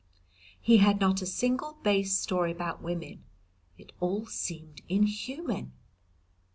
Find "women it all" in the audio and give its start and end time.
2.81-4.25